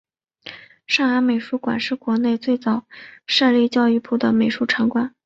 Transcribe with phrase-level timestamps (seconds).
[0.87, 2.87] 上海美术馆是国内最早
[3.27, 5.13] 设立教育部的美术场馆。